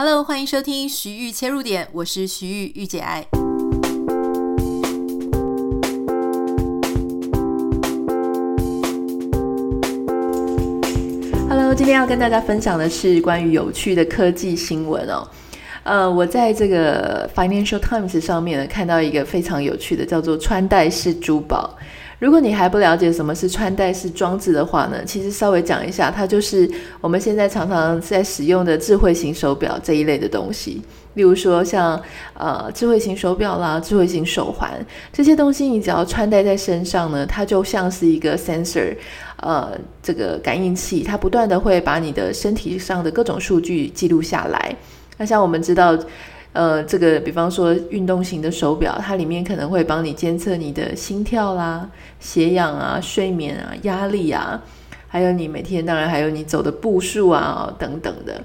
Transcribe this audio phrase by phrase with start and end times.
[0.00, 3.26] Hello，欢迎收听徐玉切入点，我是徐玉御姐爱。
[11.48, 15.28] Hello，今天要跟大家分享的是关于有趣的科技新闻哦。
[15.82, 21.76] 呃，我在这个 Financial Times 上面呢，看到一个非常有趣的，叫做穿戴式珠宝。
[22.18, 26.68] 如果你还不了解什么是穿戴式装置的话呢，其实稍微讲一下，它就是
[27.00, 30.82] 我们现在常常在使用的智慧型手表这一类的东西。
[31.14, 32.00] 例如说像
[32.34, 38.96] 呃智慧型手表啦、智慧型手环这些东西，你只要穿戴在身上呢，它就像是一个 sensor，
[39.36, 39.70] 呃
[40.02, 44.76] 这个感应器，它不断的会把你的身体上的各种数据记录下来。
[45.16, 45.96] 那像我们知道。
[46.58, 54.60] 呃，这个比方说运动型的手表，它里面可能会帮你监测你的心跳啦、血氧啊、睡眠啊、压力啊，
[55.06, 58.42] 还有你每天当然还有你走的步数啊等等的。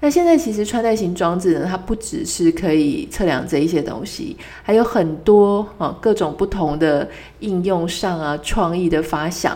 [0.00, 7.06] 那现在其实穿戴型装置呢，它不只是可以测量这一些东西，还有很多啊各种不同的
[7.40, 9.54] 应用上啊创意的发想。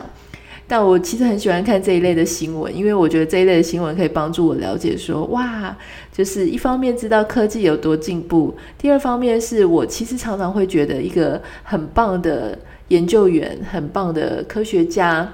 [0.71, 5.75] 但我其实很喜欢看这一类的新闻，因为我觉得这一类的新闻可以帮助我了解说，哇，
[6.13, 12.59] 就是一方面知道科技有多进步，第二方面是我其实常常会觉得一个很棒的
[12.89, 15.33] 研究员、很棒的科学家、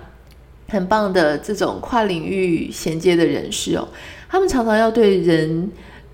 [0.68, 3.88] 很棒的这种跨领域衔接的人士哦，
[4.28, 5.68] 他们常常要对人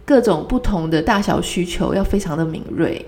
[0.06, 3.04] 各种不同的大小需求要非常的敏锐。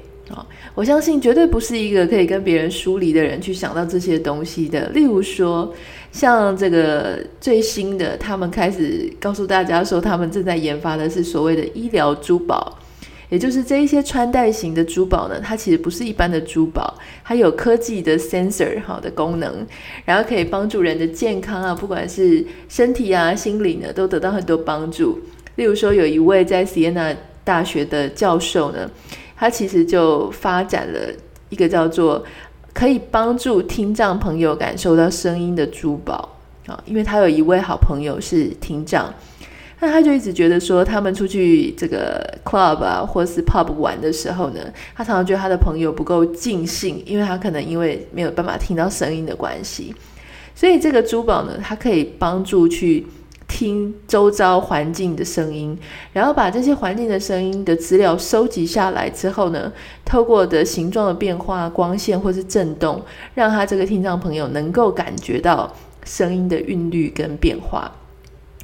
[0.75, 4.89] 我相信绝对不是一个可以跟别人疏离的人去想到这些东西的。
[4.95, 5.71] 例如说，
[6.13, 12.79] 像这个最新的，他们开始告诉大家说，他们正在研发的是所谓的医疗珠宝，
[13.31, 19.67] 也就是这一些穿戴型的珠宝呢，它其实不是一般的珠宝，它有科技的 sensor 好的功能，
[20.05, 25.19] 然后可以帮助人的健康啊，不管是身体啊、心理呢，都得到很多帮助。
[25.57, 28.89] 例如说，有一位在 Siena 大学的教授呢。
[29.35, 31.01] 他其实就发展了
[31.49, 32.23] 一个叫做
[32.73, 39.13] 可以帮助听障朋友感受到声音的珠宝啊，因为他有一位好朋友是听障，
[39.81, 44.61] 那他就一直觉得说，他们出去这个 club 啊，或是 pub 玩的时候呢，
[44.95, 49.95] 他常常觉得他的朋友不够尽兴，因为他可能因为没有办法听到声音的关系，
[50.55, 53.07] 所以这个珠宝呢，它可以帮助去。
[53.53, 55.79] 听周遭环境的声音，
[56.15, 59.71] 然后把这些环境的声音的资料收集下来之后呢，
[60.07, 63.03] 透过的形状的变化、光线或是震动，
[63.35, 65.71] 让他这个听障朋友能够感觉到
[66.03, 67.93] 声音的韵律跟变化。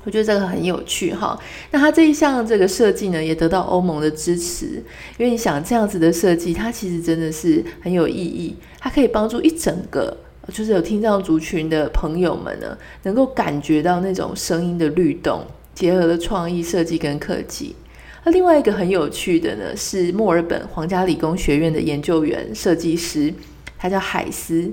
[0.04, 1.38] 我觉得这个很有趣哈。
[1.70, 4.82] 那他这一项这个设计呢，也得到欧盟的支持，
[5.18, 10.16] 因为你想这样子的设计，它其实真的是很有意义，它可以帮助一整个。
[10.52, 15.44] 就是有听障族群的朋友们呢，能够感觉到那种声音的律动，
[15.74, 17.76] 结合了创意设计跟科技。
[18.24, 23.32] 那另外一个很有趣的呢，是墨尔本皇家理工学院的研究员设计师，
[23.78, 24.70] 他叫海斯，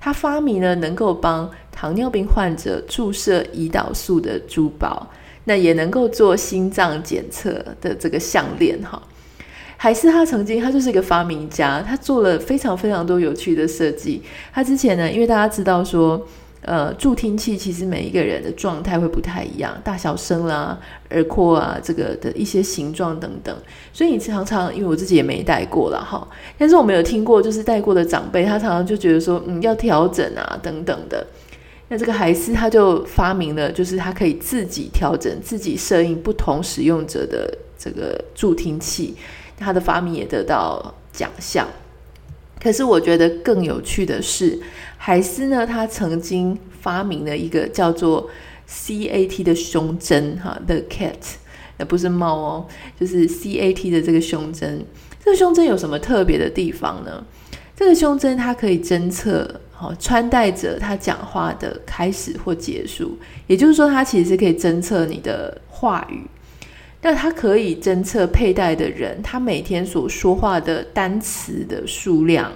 [0.00, 5.10] 他发明了能够帮糖尿病患者注射胰岛素的珠宝，
[5.44, 9.02] 那也能够做心脏检测的这个项链哈。
[9.76, 14.22] 海斯他曾经，他就是一个发明家，他做了非常非常多有趣的设计。
[14.52, 16.26] 他之前呢，因为大家知道说，
[16.62, 20.76] 呃，助听器其实每一个人的状态会不太一样，大小声啦、
[21.10, 23.54] 耳廓啊，这个的一些形状等等，
[23.92, 26.26] 所以你常常，因为我自己也没戴过了哈，
[26.58, 31.24] 但是我们有听过，就是戴过的长辈，他常常就觉得说，嗯，要调整啊等等的。
[31.88, 39.14] 那这个海斯他就发明了，就是他可以自己调整、自己设应不同使用者的这个助听器。
[39.58, 41.66] 他的发明也得到奖项，
[42.60, 44.60] 可是我觉得更有趣的是，
[44.98, 48.28] 海斯呢，他曾经发明了一个叫做
[48.68, 51.14] CAT 的胸针，哈，The Cat，
[51.78, 52.66] 那不是猫哦，
[53.00, 54.84] 就是 CAT 的这个胸针。
[55.24, 57.24] 这个胸针有什么特别的地方呢？
[57.74, 66.22] 这个胸针它可以侦测，哈，穿戴者他讲话的开始或结束，也就是说，它其实是可以侦测你的话语。
[67.02, 72.50] 那它可以侦测佩戴的人，他每天所说话的单词的数量，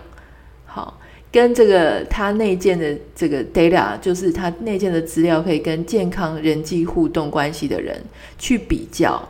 [0.65, 0.99] 好，
[1.31, 8.03] 跟这个他内建的这个 data，就是他内建的资料，可以跟健康人际互动关系的人
[8.39, 9.29] 去比较。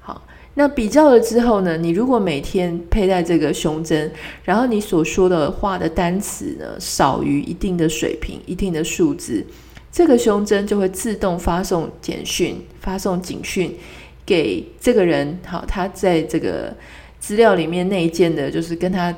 [0.00, 4.10] 好，那比较了之后呢，你如果每天佩戴这个胸针，
[4.44, 9.44] 然后你所说的话的单词呢少于一定的水平、一定的数字，
[9.90, 13.76] 这个胸针就会自动发送简讯、发送警讯。
[14.24, 16.74] 给这个人，好，他在这个
[17.18, 19.14] 资料里面内建的，就是跟他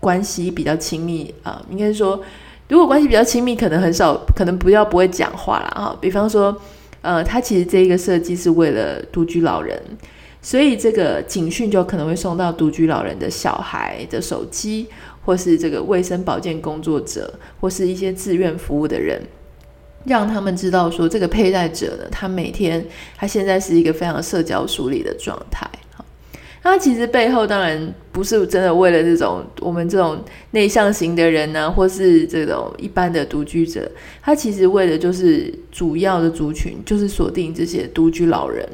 [0.00, 2.22] 关系比较亲密啊，应该说，
[2.68, 5.96] 如果关系比较亲密，可能很少，可能不要不会讲话了啊。
[6.00, 6.54] 比方说，
[7.00, 9.80] 呃，他其实这一个设计是为了独居老人，
[10.42, 14.86] 所以这个警讯就可能会送到独居老人的小孩的手机，
[15.24, 19.22] 或是这个卫生保健工作者，或是一些志愿服务的人，
[20.04, 22.84] 让他们知道说这个佩戴者呢，他每天
[23.16, 25.68] 他现在是一个非常社交疏离的状态。
[26.62, 33.86] 他其实背后当然不是真的为了这种我们这种内向型的人呢、或是这种一般的独居者，
[34.22, 38.66] 他其实为的就是主要的族群，就是锁定这些独居老人。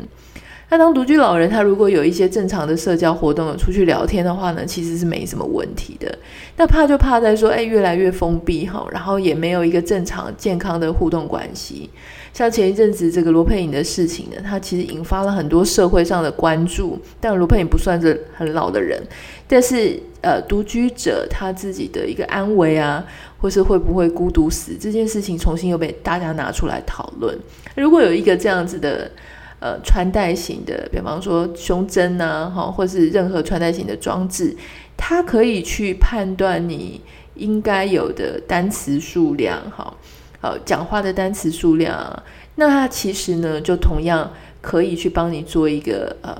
[0.70, 6.16] 那当独居老人他如果有一些正常的社交活动，出去聊天的话呢，其实是没什么问题的。
[6.56, 11.90] 那怕就怕在说，哎，越来越封闭哈，然后也没有一个正常健康的互动关系。
[12.32, 16.96] 像前一阵子这个罗佩颖的事情呢，他其实引发了很多社会上的关注。
[17.20, 19.02] 但罗佩颖不算是很老的人，
[19.48, 23.04] 但是呃，独居者他自己的一个安危啊，
[23.40, 27.36] 或是会不会孤独死这件事情，重新又被大家拿出来讨论。
[27.74, 29.10] 如果有一个这样子的
[29.60, 34.56] 呃穿戴型的，比方说胸针呐，哈，或是任何穿戴型的装置，
[34.96, 37.00] 它可以去判断你
[37.34, 39.94] 应该有的单词数量，哈。
[40.40, 42.22] 好，讲话的单词数量，
[42.54, 46.34] 那它其实呢，就同样可以去帮你做一个呃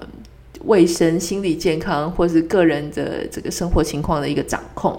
[0.65, 4.99] 卫生、心理健康或是个人的这个生活情况的一个掌控。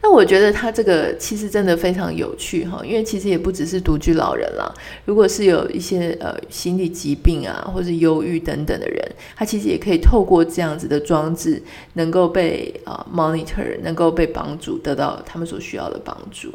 [0.00, 4.72] 那我觉得他这个其实真的非常有趣哈，因为其实也不只是独居老人啦，
[5.04, 9.04] 如果是有一些呃心理疾病啊，或是忧郁等等的人，
[9.36, 11.60] 他其实也可以透过这样子的装置，
[11.94, 16.52] 能够被、呃、monitor，能够被帮助，得到他们所需要的帮助。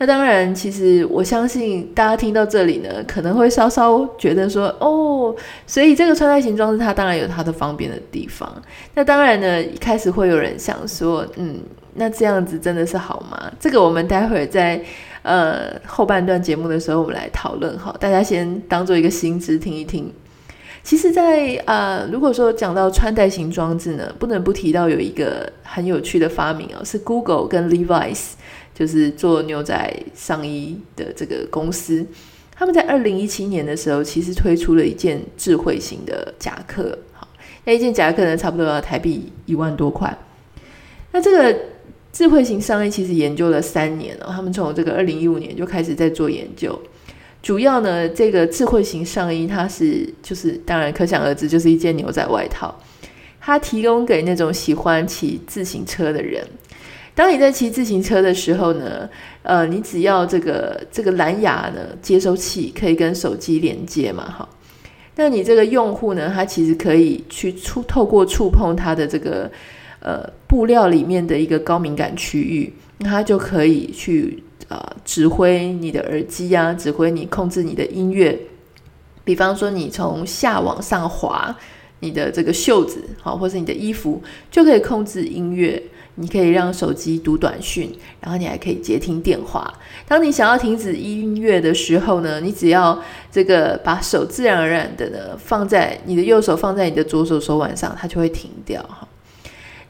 [0.00, 5.34] 那当然，其实我相信大家听到这里呢，可能会稍稍觉得说，哦，
[5.66, 8.48] 所以这个穿戴型装置它当然有它的方便的地方。
[8.94, 11.56] 那当然呢，一开始会有人想说，嗯，
[11.94, 13.50] 那这样子真的是好吗？
[13.58, 14.80] 这个我们待会儿在
[15.22, 17.92] 呃后半段节目的时候，我们来讨论哈。
[17.98, 20.08] 大家先当做一个新知听一听。
[20.84, 28.34] 其实在，在呃如果说讲到穿戴型装置呢，不能不提到有一个很有趣的发明哦，是 Google 跟 Levi's。
[28.78, 32.06] 就是做牛仔上衣的这个公司，
[32.54, 36.96] 他们在二零一七年的时候，其实推出了一件智慧型的夹克。
[37.12, 37.26] 好，
[37.64, 40.16] 那一件夹克呢，差不多要台币一万多块。
[41.10, 41.58] 那这个
[42.12, 46.80] 智慧型上衣其实研究了三年了，他们从这个二零一五年就开始在做研究。
[47.42, 52.72] 主要呢，这个智慧型上衣，它是就是当然可想而知，就是一件牛仔外套，
[53.40, 56.46] 它提供给那种喜欢骑自行车的人。
[57.18, 59.10] 当你在骑自行车的时候呢，
[59.42, 64.48] 呃，你只要这个这个蓝牙呢接收器可以跟手机连接嘛，哈，
[65.16, 69.50] 那你这个用户呢，他其实可以去触透过触碰它的这个
[69.98, 78.38] 呃布料里面的一个高敏感区域，那他就可以去啊、指挥你的耳机啊，指挥你控制你的音乐，
[79.24, 81.58] 比方说你从下往上滑
[81.98, 84.22] 你的这个袖子，好，或是你的衣服，
[84.52, 85.82] 就可以控制音乐。
[86.20, 89.72] 你可以让手机读短讯，然后你还可以接听电话。
[90.06, 93.00] 当你想要停止音乐的时候呢，你只要
[93.30, 99.06] 这个把手自然而然的呢放在你的右手，放在你的左手手腕上，它就会停掉哈。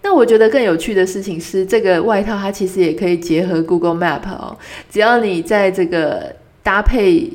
[0.02, 4.56] 那我觉得更有趣的事情是，这个外套它其实也可以结合 Google Map 哦。
[4.90, 7.32] 只要你在这个搭配，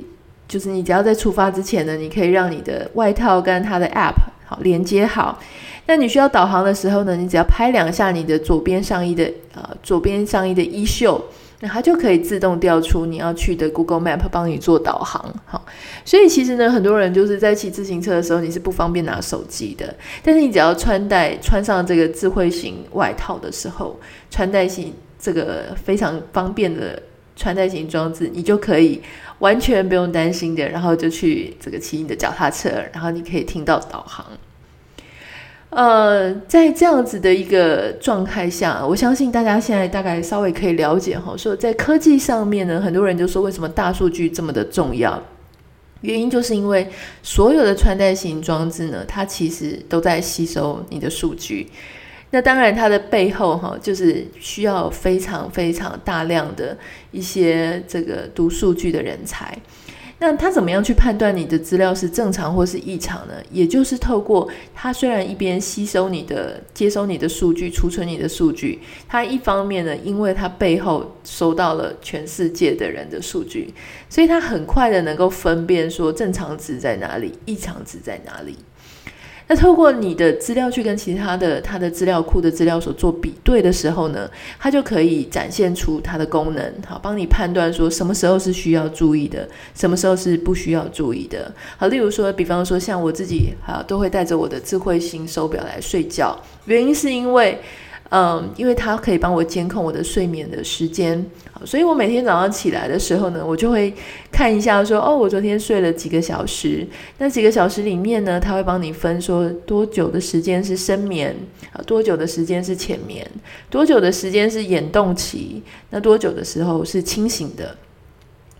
[0.47, 4.13] 就是你只要在出发之前呢，你可以让你的外套跟它的 App
[4.61, 5.39] 连接好。
[5.85, 11.21] 那你需要导航的时候呢，你只要拍两下你的左边上衣的呃左边上衣的衣袖，
[11.59, 15.33] 那它就可以自动调出你要去的 Google Map 帮你做导航。
[15.45, 15.65] 好，
[16.05, 19.93] 所以其实呢，很多人就是在骑自行车的时候，你是不方便拿手机的。
[20.23, 23.99] 但是你只要穿戴穿上这个智慧型外套的时候，
[24.31, 27.01] 穿戴型这个非常方便的
[27.35, 29.01] 穿戴型装置，你就可以
[29.39, 34.25] 完全不用担心的，然后就去这个骑你的脚踏车，然后你可以听到导航。
[35.69, 45.21] 呃，在这样子的一个状态下，我相信大家现在大概稍微可以了解哈，说在科技上面呢，很多人就说为什么大数据这么的重要？
[46.01, 46.87] 原因就是因为
[47.23, 51.67] 所有的穿戴型装置呢，它其实都在吸收你的数据。
[52.33, 56.75] 那当然，它的背后哈，就是需要非常非常大量的
[57.11, 59.55] 一些这个读数据的人才。
[60.17, 63.33] 那他怎么样去判断你的资料是正常或是异常呢？
[63.51, 73.71] 也就是透过他虽然一边吸收你的、接收你的数据、储存你的数据，他一方面呢，因为他背后收到了全世界的人的数据，
[74.09, 78.57] 所以他很快的能够分辨说正常值在哪里、异常值在哪里。
[79.55, 84.29] 透过你的资料去跟其他的它的资料库的资料所做比对的时候呢，
[84.59, 91.53] 它就可以展现出它的功能，好，帮你判断说什么时候是需要注意的，什么时候是不需要注意的。
[91.77, 97.59] 好，例如说，比方说像我自己，啊，都会带着我的智慧型手表来睡觉，原因是因为。
[98.15, 101.25] 嗯，因为它可以帮我监控我的睡眠的时间，
[101.65, 103.91] 所以我每天早上起来的时候呢，我就会
[104.31, 106.85] 看一下说，哦，我昨天睡了几个小时。
[107.17, 111.35] 那几个小时里面呢，它会帮你分说多久的时间是深眠，
[111.71, 113.27] 啊，多久的时间是浅眠，
[113.71, 117.75] 多久的时间是眼动期，那多久的时候是清醒的。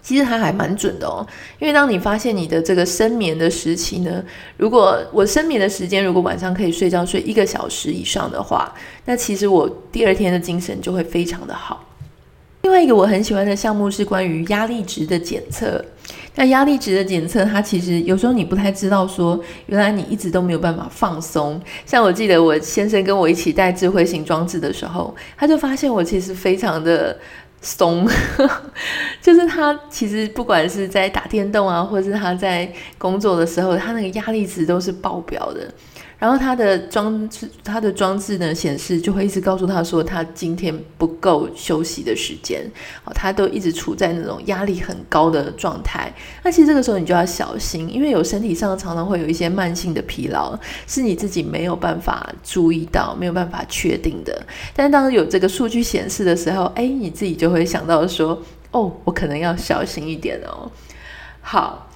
[0.03, 1.25] 其实它还蛮准的哦，
[1.59, 4.21] 因为当你发现你的这个深眠的时期呢，
[4.57, 8.73] 如果我深眠的时间如果晚上可以睡觉睡一个小时以上的话，
[9.05, 11.85] 那其实我第二天的精神就会非常的好。
[12.63, 15.83] 另外一个我很喜欢的项目是关于压力值的检测。
[16.35, 21.61] 那压力值的检测，它其实有时候你不太知道说，原来你一直都没有办法放松。
[21.85, 27.17] 像我记得我先生跟我一起带智慧型装置的时候，他就发现我其实非常的。
[27.63, 28.07] 松，
[29.21, 35.73] 就是他其实不管是在打电动啊，或者是他在工作的时候，他那个压力值都是爆表的。
[36.23, 42.61] 然后他的装置，他的装置呢显示就会一直告诉他说，他今天不够休息的时间，
[43.03, 46.09] 哦，他都一直处在那种压力很高的状态。
[46.41, 54.41] 那其实这个时候你就要小心，因为有身体上常常会有一些慢性的疲劳，是你自己没有办法注意到、没有办法确定的。
[54.73, 60.71] 但当有这个数据显示的时候，哎，你自己就会想到说，哦，我可能要小心一点哦。
[61.41, 61.89] 好。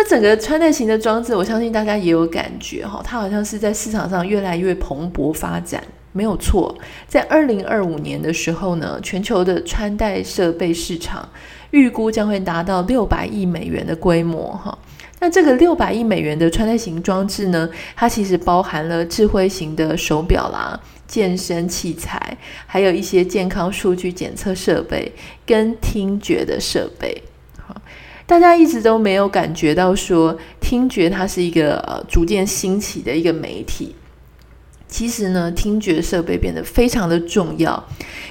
[0.00, 6.72] 那整个穿戴型的装置，我相信大家也有感觉哈，它好像是在市场上越来越蓬勃发展，没有错。
[7.08, 11.28] 在二零二五年的时候呢，全球的穿戴设备市场
[11.72, 14.78] 预估将会达到六百亿美元的规模哈。
[15.18, 20.78] 那这个六百亿美元的穿戴型装置呢，它其实包含了智慧型的手表啦、
[21.08, 25.12] 健身器材，还有一些健康数据检测设备
[25.44, 27.20] 跟听觉的设备。
[28.28, 33.96] 大家一直都没有感觉到说，听觉它是一个呃逐渐兴起的一个媒体。
[34.86, 37.82] 其实呢，听觉设备变得非常的重要。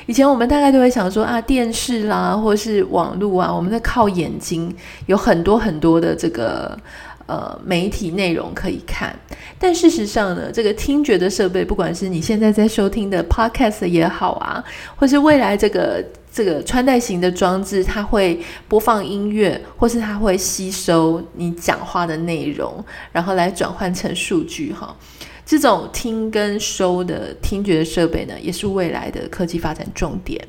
[0.06, 4.72] 以前我们大概都会想说啊，电视啦，或是网络啊，我们在靠眼睛，
[5.08, 6.78] 有很多很多的这个
[7.26, 9.16] 呃媒体内容可以看。
[9.58, 14.64] 但事实上呢，这个听觉的设备，不管是你现在在收听的 Podcast 也好啊，
[14.96, 16.06] 或是未来这个。
[16.38, 24.96] 这个穿戴型的装置，它会播放音乐，或是它会吸收你讲话的内容，然后来转换成数据哈。
[25.44, 30.40] 这种听跟收的听觉设备呢，也是未来的科技发展重点。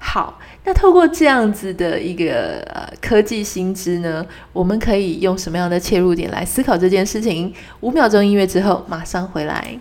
[0.00, 7.54] 好，那透过这样子的一个呃科技新知呢，我们可以用什么样的切入点来思考这件事情？
[7.78, 9.78] 五秒钟音乐之后，马上回来。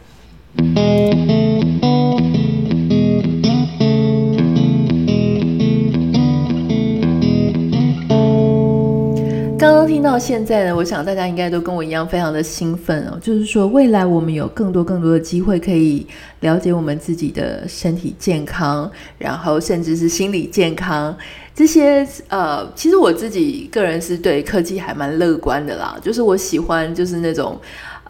[9.59, 13.17] 刚刚听到现在呢，我想大家应该都跟我一样非常的兴奋哦。
[13.19, 16.05] 就是说，未来我们有更多更多的机会可以
[16.41, 21.15] 了解我们自己的身体健康，然后甚至是心理健康
[21.55, 22.07] 这些。
[22.27, 25.97] 呃，其实我自己个人是对科技还蛮乐观的啦。
[26.03, 27.59] 就是我喜欢，就是那种，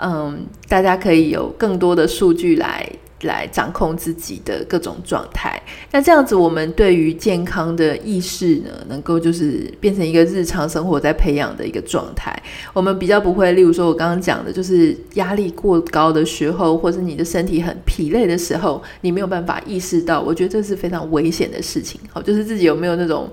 [0.01, 0.37] 嗯，
[0.67, 2.85] 大家可以有更多的数据来。
[3.21, 5.59] 来掌控自己的各种状态，
[5.91, 12.31] 那这样子，我们对于健康的意识呢，能够就是变成一个日常生活在培养的一个状态。
[12.73, 20.21] 我们比较不会，例如说我刚刚讲的，就是压力过高的时候，或是你的身体很疲累的时候，你没有办法意识到。
[20.21, 21.99] 我觉得这是非常危险的事情。
[22.11, 23.27] 好，就是自己有没有那种。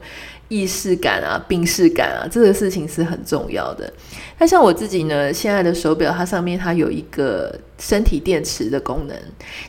[0.55, 3.93] 意识感啊，病视感啊，这个事情是很重要的。
[4.39, 9.17] 那像我自己呢，现在的手表它上面它有一个身体电池的功能。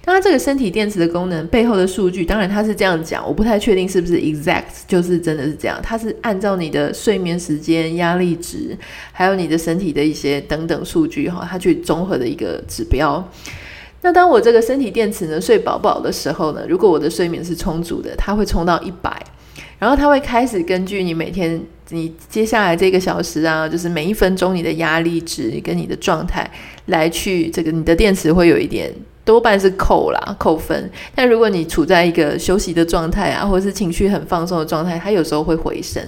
[0.04, 5.80] 当然，这个身体电池的功能背后的数据，当然它是这样讲，我不太确定是不是 exact，就是真的是这样。
[5.82, 8.78] 它是按照你的睡眠时间、压力值，
[9.12, 13.28] 还有你的身体的一些等等数据哈，它去综合的一个指标。
[14.02, 19.20] 那当我这个身体电池呢睡饱饱的时候呢，如果我的睡眠是充足的，它会充到一百。
[19.78, 26.50] 然后它会开始根据你每天你接下来这个小时啊，就是每一分钟你的压力值跟你的状态
[26.88, 28.92] 来去这个你的电池会有一点
[29.24, 30.90] 多半是扣啦扣分。
[31.14, 36.02] 但如果你处在一个休息的状态啊，或者是情绪很放松的状态，它有时候会回升。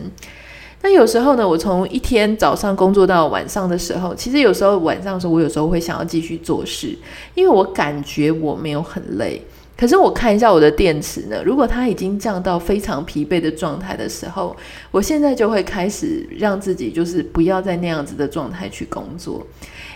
[0.83, 6.95] 那有时候呢，我从一天早上工作到晚上的时候，其实有时候晚上的时候，我有时候会想要继续做事，
[7.33, 9.41] 因为我感觉我没有很累。
[9.77, 14.57] 可是我看一下我的电池呢，如果它已经降到非常疲惫的状态的时候，
[14.89, 19.45] 我现在就会开始让自己就是不要在那样子的状态去工作，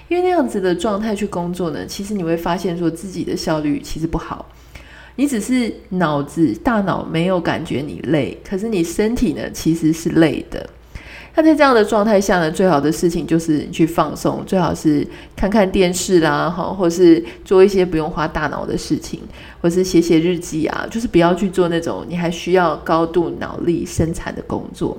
[0.07, 4.45] 因为那样子的状态去工作呢，其实你会发现说自己的效率其实不好。
[5.15, 10.69] 你只是脑子、大脑没有感觉你累，可是你身体呢其实是累的。
[11.33, 19.19] 他在这样的状态下呢，最好的事情就是你去放松，最好是看看电视啦，哈，或是做一些不用花大脑的事情，
[19.61, 24.97] 或是写写日记啊，就是不要去做那种你还需要高度脑力生产的工作。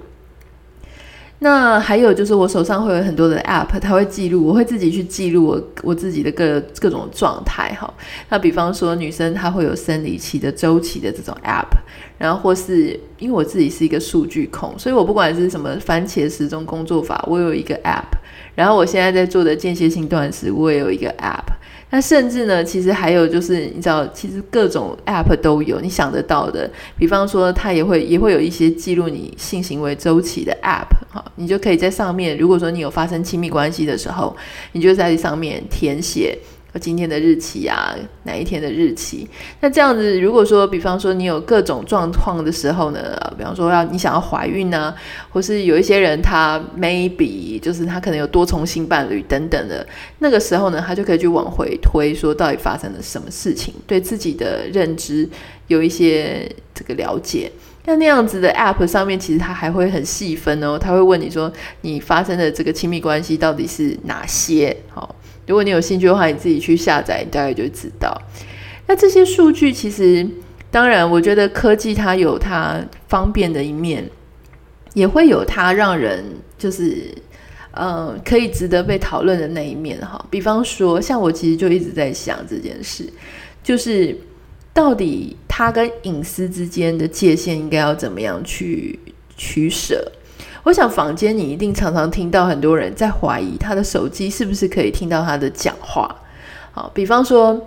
[1.43, 7.93] 那还有就是，我手上会有很多的 App，它会记录，我会自己去记录我我自己的各各种状态哈。
[8.29, 11.67] 那比方说，女生她会有生理期的周期的这种 App，
[12.17, 18.17] 然后或是因为我自己是一个数据控，所以我不管是什么番茄时钟工作法，我有一个 App。
[18.55, 21.53] 然后我现在在做的间歇性断食，我也有一个 App。
[21.93, 26.69] 那甚至呢，其实还有就是，你知道，其实各种 App 都有，你想得到的。
[26.97, 34.35] 比方说，它也会也会有一些记录你性行为周期的 App，哈，你就可以在上面，如果说你有发生亲密关系的时候，
[34.73, 36.39] 你就在上面填写。
[36.79, 39.29] 今天的日期啊，哪一天的日期？
[39.61, 44.95] 那这样子，如果说，比方说你有各种状况的时候呢，比方说要你想要怀孕呢、啊，
[45.31, 49.87] 或是有一些人他 maybe 就是他可能有多重性伴侣等等的，
[50.19, 55.29] 那个时候呢，他就可以去往回推，说到底发生了什么事情，对自己的认知
[55.67, 57.53] 有一些这个了解。
[57.85, 64.77] 那那样子的 app 上面，其实它还会很细分哦，他会问你说，你发生的这个亲密关系到底是哪些？
[64.89, 65.15] 好。
[65.47, 68.17] 如果你有兴趣的话，你自己去下载，你大概就知道。
[68.87, 70.27] 那这些数据其实，
[70.71, 74.09] 当然，我觉得科技它有它方便的一面，
[74.95, 76.25] 也会有它让人
[76.59, 77.13] 就是，
[77.73, 80.25] 呃，可以值得被讨论的那一面哈。
[80.31, 83.11] 比方说，像我其实就一直在想这件事，
[83.63, 84.17] 就是
[84.73, 88.99] 到底它跟隐私之间的界限应该要怎么样去
[89.37, 90.13] 取舍。
[90.65, 96.15] 我想坊间你一定常常听到很多人在怀疑他的手机是不是可以听到他的讲话。
[96.71, 97.61] 好，比方说，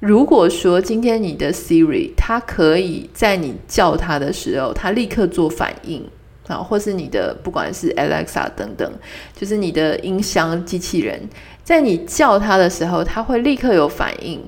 [0.00, 6.02] 如果说今天你的 Siri 它可以在你叫它的时候，它立刻做反应，
[6.46, 8.90] 啊，或是你的不管是 Alexa 等等，
[9.36, 11.28] 就是你的音箱机器人，
[11.62, 14.42] 在你叫它的时候，它会立刻有反应，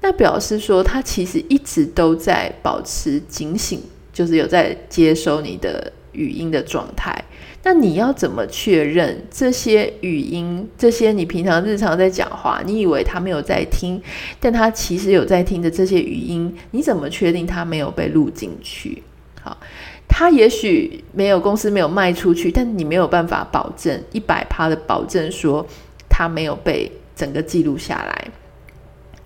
[0.00, 3.80] 那表示说它其实一直都在保持警醒，
[4.12, 5.92] 就是有在接收你的。
[6.18, 7.24] 语音的状态，
[7.62, 10.68] 那你要怎么确认这些语音？
[10.76, 14.02] 这些你平常日常在讲话，你以为他没有在听，
[14.40, 19.02] 但他其实有在听的这些语音，你怎么确定他没有被录进去？
[19.40, 19.56] 好，
[20.08, 25.64] 他也许没有公司没有卖出去，但你没有办法保证一百趴的保证说
[26.08, 28.28] 他没有被整个记录下来。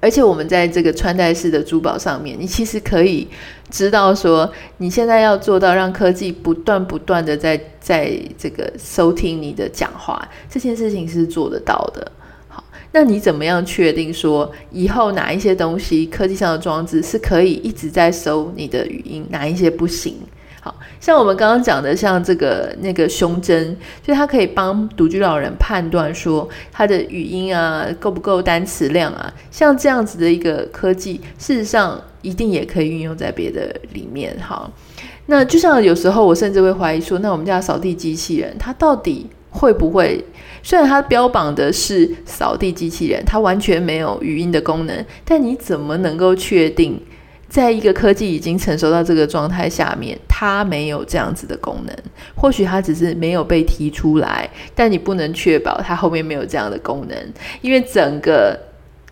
[0.02, 3.28] 而且我们在这个穿戴式的珠宝上面，你其实可以
[3.70, 12.10] 知道说，你现在要做到让科技不断不断的在在这个收听你的讲话，这件事情是做得到的。
[12.48, 20.16] 好，那你怎么样确定说，以后哪一些东西科技上的装置是可以一直在收你的语音，哪一些不行？
[20.64, 34.36] 好像我们刚刚讲的，像这个那个胸针，就它可以帮独居老人判断说他的语音啊够不够单词量啊，像这样子的一个科技，事实上一定也可以运用在别的里面。
[34.38, 34.70] 哈，
[35.26, 40.24] 那就像有时候我甚至会怀疑说，那我们家扫地机器人它到底会不会？
[40.62, 47.02] 虽然它标榜的是扫地机器人，它完全没有语音的功能，但你怎么能够确定？
[47.52, 51.94] 在一个科技已经成熟到这个状态下面，它没有这样子的功能。
[52.34, 58.58] 或许它只是没有被提出来，但你不能确保它后面没有这样的功能，因为整个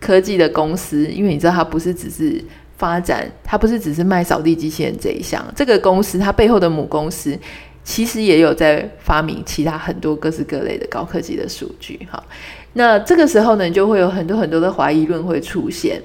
[0.00, 2.42] 科技的公司，因为你知道它不是只是
[2.78, 5.44] 发展，它不是只是卖扫地机器人这一项。
[5.54, 7.38] 这个公司它背后的母公司
[7.84, 12.00] 其实也有在发明其他很多各式各类的高科技的数据。
[12.10, 12.24] 哈，
[12.72, 16.00] 那这个时候呢，你就会有很多很多的怀疑论会出现。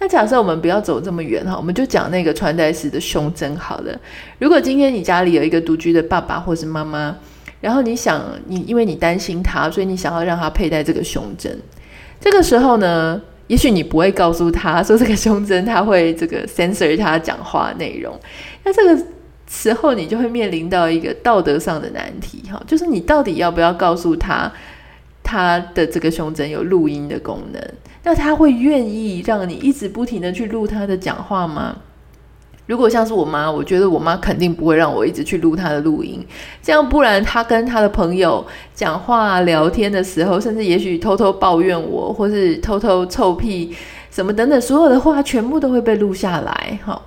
[0.00, 3.98] 那假设我们不要走这么远哈，我们就讲那个穿戴式的胸针好了。
[4.38, 7.16] 如果今天你家里有一个独居的爸爸或是妈妈，
[7.60, 11.56] 然后你想你因为你担心他，所以你想要让他佩戴这个胸针，
[12.20, 18.18] 这个时候呢，也许你不会告诉他说这个胸针他会这个 censor 他讲话内容。
[18.64, 19.06] 那这个
[19.48, 24.50] 时候你就会面临到一个道德上的难题哈，就是你到底要不要告诉他？
[25.26, 27.58] 他的这个胸针有录音的功能，
[28.04, 31.76] 那他会愿意让你一直不停的去录他的讲话吗？
[32.66, 36.24] 如果像是我妈，我觉得我妈肯定不会让我一直去录她的录音，
[36.62, 38.42] 这样不然她跟她的朋友
[38.74, 43.76] 讲话聊天的时候，甚至也许偷偷抱怨我，或是偷偷臭屁
[44.10, 46.78] 什么等等，所有的话全部都会被录下来。
[46.82, 47.02] 好，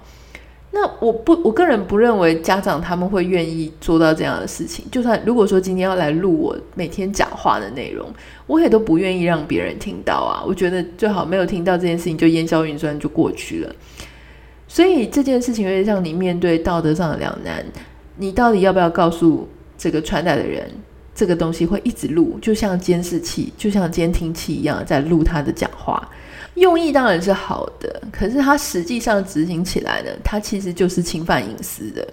[0.79, 4.85] 那我不，我个人不认为家长他们会愿意做到这样的事情。
[4.91, 8.07] 就算如果说今天要来录我每天讲话的内容，
[8.45, 10.43] 我也都不愿意让别人听到啊。
[10.45, 13.75] 我觉得最好没有听到这件事情就烟消云散就过去了。
[14.67, 17.65] 所以这件事情会让你面对道德上的两难。
[18.17, 20.69] 你到底要不要告诉这个传代的人，
[21.15, 26.07] 这个东西会一直录，就像监视器，就像监听器一样，在录他的讲话。
[26.57, 32.05] 用意当然是好的，可是它实际上执行起来呢，它其实就是侵犯隐私的。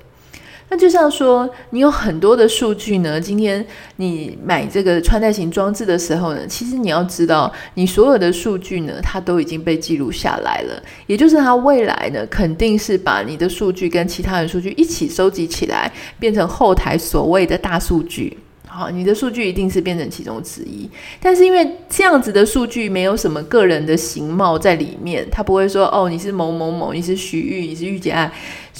[0.70, 3.64] 那就像说，你有很多的数据呢，今天
[3.96, 10.82] 你买这个穿戴型装置的时候呢，其实你要知道，你所有的数据呢，它都已经被记录下来了。
[11.06, 18.38] 也就是它未来呢，肯定是把你的数据跟其他的数据一起收集起来，变成后台所谓的大数据。
[18.76, 28.32] 好，你的数据一定是变成其中之一，但是因为这样子的数据没有什么个人的形貌在里面，他不会说哦，你是某某某，你是徐玉，你是玉姐爱，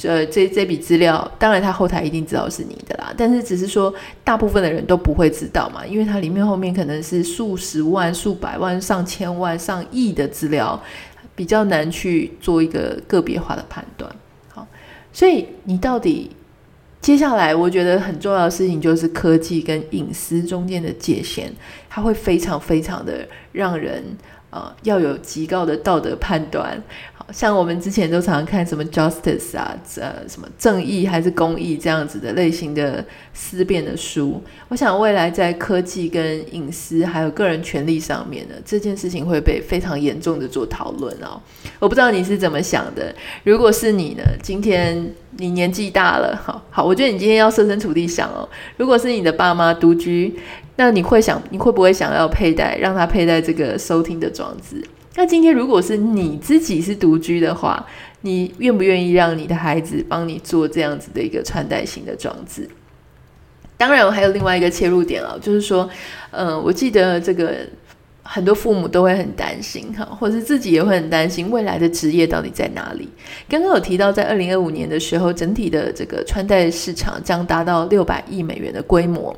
[0.03, 10.77] 呃，这这笔资料，当然他后台一定知道是你的啦，但是只是说大部分的人都不会知道嘛，因为它里面后面可能是数十万、数百万、上千万、上亿的资料，
[11.37, 14.13] 比较难去做一个个别化的判断。
[14.49, 14.67] 好，
[15.13, 16.31] 所以你到底？
[17.05, 21.51] 接下来，我觉得很重要的事情就是科技跟隐私中间的界限，
[21.87, 24.03] 它会非常非常的让人
[24.49, 26.81] 呃要有极高的道德判断。
[27.31, 34.41] 像我们之前都常常看什么 justice 啊，呃，什么正义还是公义这样子的类型的思辨的书。
[34.67, 41.41] 我想未来在科技跟隐私还有个人权利上面呢，这件事情会被非常严重的做讨论哦。
[41.79, 43.13] 我不知道你是怎么想的。
[43.43, 44.23] 如果是你呢？
[44.43, 48.47] 今天你年纪大了，好好，我觉得你今天要设身处地想哦。
[48.77, 50.39] 如果是你的爸妈独居，
[50.75, 54.83] 那你会想，你会不会想要佩戴，让他佩戴这个收听的装置？
[55.15, 57.85] 那今天如果是你自己是独居的话，
[58.21, 62.69] 你愿不愿意让你的孩子帮你做这样子的一个穿戴型的装置？
[63.77, 65.89] 当然，我还有另外一个切入点啊，就是说，
[66.31, 67.57] 嗯，我记得这个
[68.23, 73.07] 很多父母都会很担心哈，或者是自己也会很担心未来的职业到底在哪里。
[73.47, 79.33] 刚刚有提到，在二零二五年的时候，整体的这个穿戴市场将达到六百亿美元的规模。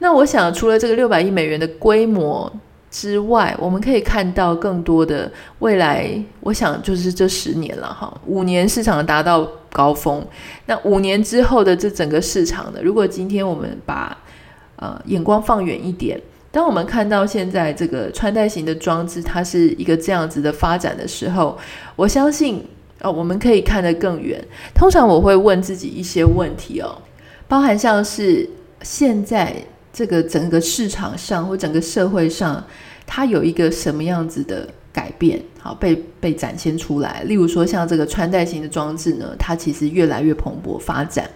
[0.00, 2.50] 那我想，除了这个六百亿美元的规模，
[2.90, 6.10] 之外，我们可以看到更多的未来。
[6.40, 10.26] 我想就是这十年了哈，五年市场达到高峰，
[10.66, 12.80] 那五年之后的这整个市场呢？
[12.82, 14.16] 如果今天我们把
[14.76, 16.18] 呃眼光放远一点，
[16.50, 21.58] 当我们看到现在这个穿戴型的装置，它是一个这样子的发展的时候，
[21.94, 22.64] 我相信
[23.02, 24.42] 哦，我们可以看得更远。
[24.74, 26.96] 通常我会问自己一些问题哦，
[27.46, 28.48] 包含像是
[28.80, 29.54] 现在。
[29.98, 32.64] 这个整个市场上或整个社会上，
[33.04, 35.42] 它有一个什么样子的改变？
[35.58, 37.24] 好，被被展现出来。
[37.24, 41.28] 例如说，像这个穿戴型的装置呢，它其实越来越蓬勃发展。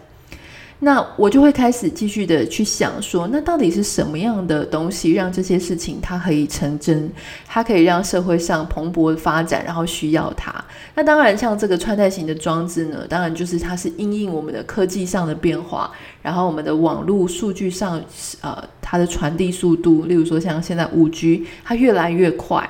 [0.84, 7.08] 那我就会开始继续的去想说，那到底是什么样的东西让这些事情它可以成真，
[7.46, 10.52] 它可以让社会上蓬勃发展，然后需要它。
[10.96, 15.88] 那当然，像这个穿戴型的装置呢，当然就是它是因应我们的科技上的变化，
[16.20, 18.02] 然后我们的网络数据上，
[18.40, 22.68] 呃，它的传递速度，例如说像现在五 G，它越来越快。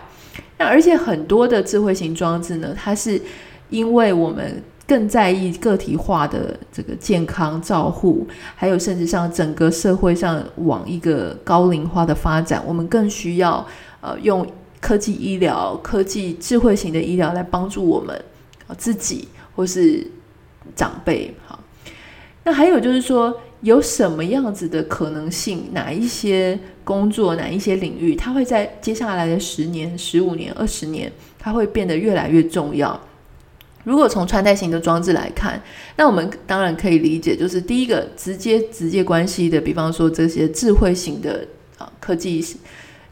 [0.58, 3.18] 那而且很多的智慧型装置呢，它是
[3.70, 4.62] 因为我们。
[4.92, 13.66] 更在意个体化的这个健康照护，还有甚至上整个社会上往一个高龄化的发展，我们更需要
[14.02, 14.46] 呃用
[14.82, 18.22] 科技医疗、科技智慧型的医疗来帮助我们
[18.76, 20.06] 自己或是
[20.76, 21.34] 长辈。
[21.46, 21.58] 好，
[22.44, 25.70] 那还有就是说，有什么样子的可能性？
[25.72, 33.00] 哪一些工作、哪一些领域，它会在接下来的十年、十五年、二十年，它会变得越来越重要？
[33.84, 35.60] 如果从穿戴型的装置来看，
[35.96, 41.46] 那我们当然可以理解，就是第一个直接直接关系的，比方说这些智慧型的
[41.78, 42.44] 啊科技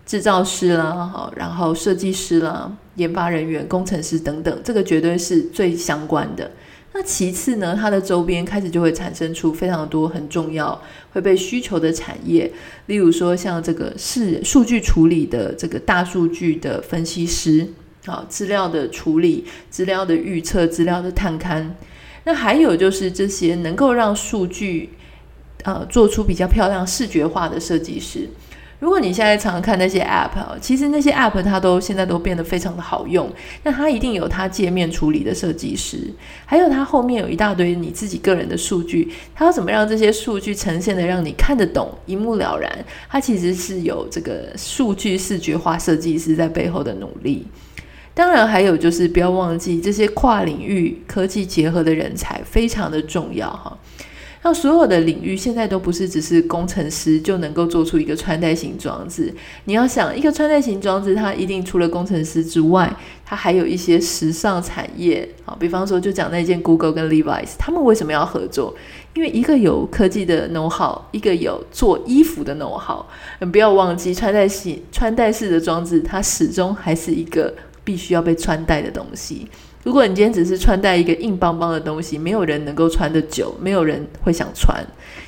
[0.06, 6.50] 制造师啦，好，然后设计师啦、研发人员、工程师等等，这个绝对是最相关的。
[6.92, 10.80] 那其次呢，它的周边开始就会产生出非常多很重要
[11.12, 12.50] 会被需求的产业，
[12.86, 17.68] 例如说像这个是数据处理的这个大数据的分析师。
[18.06, 21.66] 好，资料的处理、资料的预测、资料的探勘，
[22.24, 24.90] 那还有就是这些能够让数据
[25.64, 28.28] 呃做出比较漂亮视觉化的设计师。
[28.78, 33.30] 如果你现在常看那些 App，其实那些 App 它都现在都变得非常的好用。
[33.62, 36.10] 那它一定有它界面处理的设计师，
[36.46, 42.72] 还有它后面有一大堆你自己个人的数据，它要怎么让这些数据呈现的让你看得懂、一目了然？
[43.10, 47.46] 它其实是有这个数据视觉化设计师在背后的努力。
[48.20, 53.74] 当然还有就是不要忘记这些跨领域科技结合的人才非常的重要哈。
[54.42, 59.32] 那所有的领域现在都不是只是工程师就能够做出一个穿戴型装置。
[59.64, 65.26] 你要想一个穿戴型装置，它一定除了工程师之外，它还有一些时尚产业。
[65.46, 68.76] 好，比方说就讲那件 Google 跟 Levi's，他们为什么要合作？
[69.14, 73.02] 因为一个有科技的 know-how，一个有做衣服的 know-how。
[73.40, 77.54] 你不要忘记穿戴型穿戴式的装置，它始终还是一个
[77.90, 79.48] 必须要被穿戴的东西。
[79.82, 84.80] 如果你今天只是穿戴一个硬邦邦的东西，没有人能够穿得久，没有人会想穿。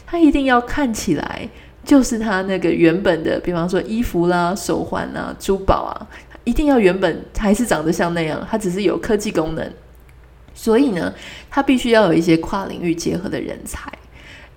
[0.06, 1.48] 它一定要看起来
[1.84, 6.06] 就是它那个原本的，比方说衣服啦、手环啦、珠宝啊，
[6.44, 8.46] 一定要原本还是长得像那样。
[8.48, 9.68] 它只是有科技功能，
[10.54, 11.12] 所以呢，
[11.50, 13.90] 它必须要有一些跨领域结合的人才。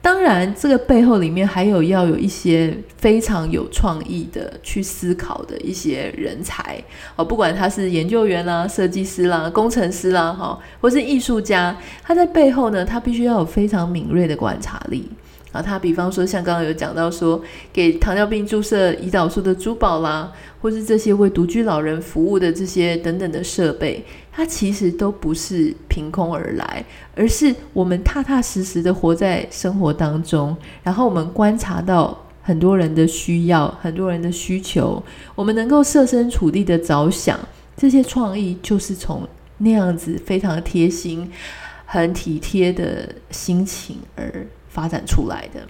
[0.05, 6.79] 当然，这个背后里面还有要有一些非常有创意的去思考的一些人才
[7.15, 15.09] 哦，不管他是研究员啦、设计师啦、工程师啦，哈，或是艺术家，他在背后呢，他必须要有非常敏锐的观察力。
[15.55, 17.41] 啊，他比方说，像刚刚有讲到说，
[17.71, 20.29] 给糖尿病注射胰岛素的珠宝啦，
[20.61, 26.83] 或是这些为独居老人服务的这些等等的设备，它其实都不是凭空而来，
[27.15, 35.01] 而是我们踏踏实实的活在生活当中，然后我们观察到很多人的需要，很多人的需求，
[35.35, 37.39] 我们能够设身处地的着想，
[37.77, 39.25] 这些创意就是从
[39.59, 41.31] 那样子非常贴心、
[41.85, 45.61] 很体贴的心情而发展出来的，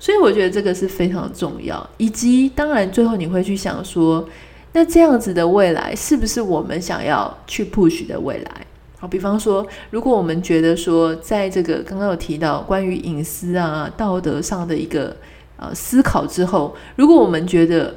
[0.00, 1.88] 所以我觉得这个是非常重要。
[1.98, 4.28] 以及当然，最后你会去想说，
[4.72, 8.66] 那这样子的未来是不是我们想要去 push 的未来？
[8.98, 15.16] 好，比方说，如果我们觉得说，在这个刚刚有提到关于隐私啊、道德上的一个
[15.56, 17.94] 呃思考之后，如果我们觉得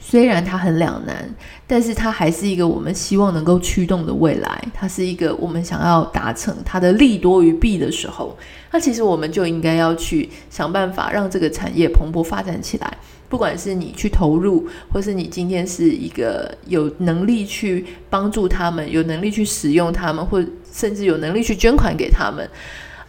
[0.00, 1.28] 虽然它很两难，
[1.66, 8.36] 但是它还是一个我们希望能够驱动的未来，它是一个我们想要达成它的利多于弊的时候。
[8.70, 12.96] 那其实我们就应该要去想办法让这个产业蓬勃发展起来。
[13.30, 22.48] 不管是你去投入，或是你今天是一个有能力去帮助他们、有能力去使用他们，或甚至有能力去捐款给他们，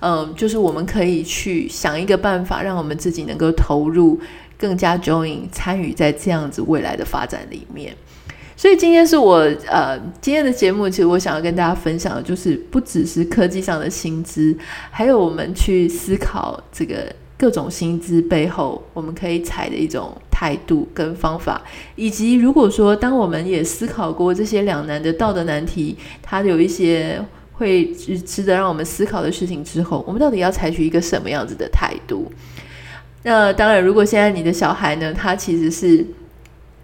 [0.01, 4.19] 嗯，就是我们可以去想一个办法，让我们自己能够投入，
[4.59, 7.95] 更加 join 参与在这样子未来的发展里面。
[8.57, 9.35] 所以今天是我
[9.67, 14.53] 呃今天的节目，其实我想要跟大家分享的，就是不只是科技上的薪资，
[14.91, 17.05] 还有我们去思考这个
[17.37, 21.61] 各种薪资背后，我们可以采的一种态度跟方法，
[21.95, 32.29] 以及如果说当我们也思考过这些两难的道德难题，它有一些会值得让我们思考的事情之后，我们到底要采取一个什么样子的态度？
[33.23, 36.05] 那当然，如果现在你的小孩呢，他其实是。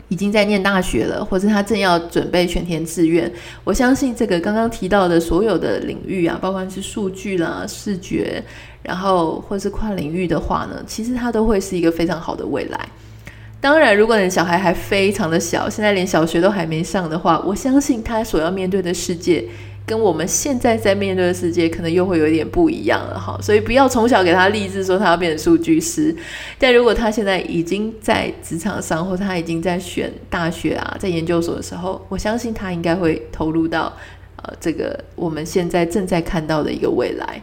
[0.07, 3.29] 已经在念大学了，或者他正要准备选填志愿。
[3.63, 8.41] 我相信这个刚刚提到的所有的领域啊，包括是数据啦、视觉，
[8.83, 12.79] 然后或是跨领域的话呢，其实它都会是一个非常好的未来。
[13.59, 19.43] 当然，如果你的小孩还非常的小，现在连小学都还没上的话，我相信他所要面对的世界。
[19.85, 26.15] 跟我们现在在面对的世界可能又会有一点不一样了哈，所以不要从小给他立志说他要变成数据师。
[26.57, 33.95] 但如果他现在已经在职场上，或他已经在选大学啊，在研究所的时候，我相信他应该会投入到
[34.37, 37.41] 呃这个我们现在正在看到的一个未来。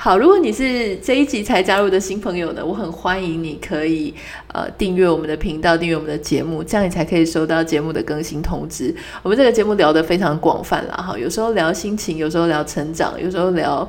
[0.00, 4.14] 好，如果你是这一集才加入的新朋友呢，我很欢迎你可以
[4.54, 8.94] 呃订阅我们的频道，订阅我们的节目，这样你才可以收到节目的更新通知。
[9.24, 13.86] 我们这个节目聊得非常广泛啦，哈，有时候聊心情，有时候聊成长，有时候聊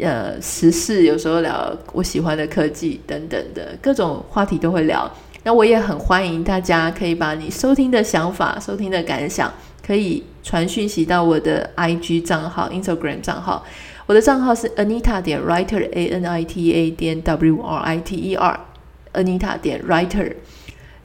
[0.00, 5.10] 呃时事，有时候聊我喜欢的科技等等的各种话题都会聊。
[5.42, 9.52] 那我也很欢迎大家可以把你收听的想法、收听的感想，
[9.84, 13.66] 可以传讯息到我的 IG 账号、Instagram 账号。
[14.06, 19.58] 我的账号是 Anita 点 Writer A N I T A 点 W R I T E R，Anita
[19.58, 20.34] 点 Writer。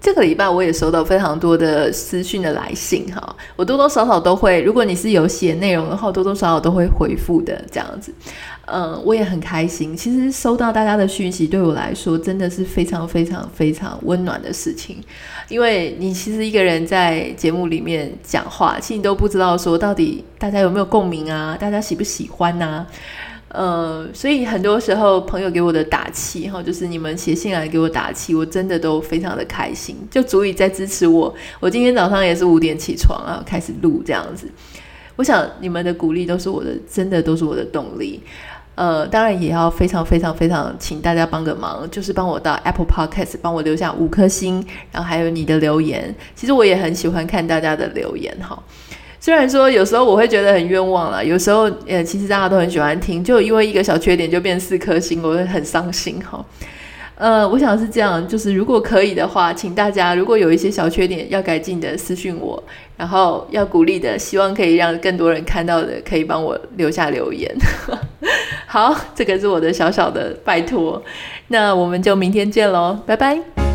[0.02, 8.14] 这个礼拜我也收到非常多的私讯的来信哈，我多多少少都会，如果你是有写内容的话，多多少少都会回复的这样子。
[8.72, 9.98] 嗯，我也很开心。
[9.98, 15.04] 其实收到大家的讯息，对我来说真的是非常非常非常温暖的事情。
[15.50, 22.88] 因为你其实一个人在节目里面讲话，其实你都不知道说到底大家有没有共鸣啊，大家喜不喜欢呐、啊？
[23.50, 31.34] 呃，所以很多时候朋友给我的打气哈，就是你们写信来给我打气，我真的都非常的开心，就足以在支持我。
[31.60, 34.48] 我今天早上也是五点起床啊，开始录这样子。
[35.16, 38.22] 我想你们的鼓励都是我的，真的都是我的动力。
[38.76, 46.16] 呃，当然也要非常非常非常请大家帮个忙，就是帮我到 Apple Podcast 帮我留下五颗星，然后还有你的留言。
[46.36, 48.58] 其实我也很喜欢看大家的留言哈。
[49.20, 56.44] 虽然说有时候我会觉得很冤枉啦，有时候呃，其实大家都很喜欢听，就因为一个小缺点就变四颗星，我会很伤心哈。
[57.16, 62.64] 呃，我想是这样，就是如果可以的话，请大家如果有一些小缺点要改进的，私讯我，
[62.96, 67.54] 然后要鼓励的，希望可以让更多人看到的，可以帮我留下留言。
[68.68, 71.04] 好，这个是我的小小的拜托，
[71.50, 73.69] 那我们就明天见喽，拜拜。